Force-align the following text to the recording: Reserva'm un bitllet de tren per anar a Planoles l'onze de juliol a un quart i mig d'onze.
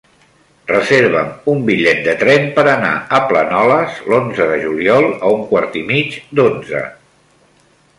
Reserva'm 0.69 1.51
un 1.53 1.61
bitllet 1.67 2.01
de 2.07 2.15
tren 2.23 2.49
per 2.57 2.65
anar 2.73 2.95
a 3.19 3.21
Planoles 3.33 4.01
l'onze 4.13 4.51
de 4.55 4.59
juliol 4.67 5.09
a 5.19 5.35
un 5.39 5.49
quart 5.55 5.83
i 5.85 5.89
mig 5.95 6.21
d'onze. 6.41 6.87